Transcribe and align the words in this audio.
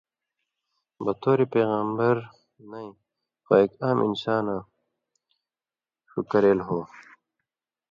بطور 1.05 1.39
پېغمبر 1.53 2.15
نَیں 2.69 2.91
خو 3.45 3.53
اېک 3.59 3.71
عام 3.83 3.97
انسانَیں 4.07 4.63
شُو 6.09 6.19
کرېل 6.31 6.59
ہو۔ 6.67 6.79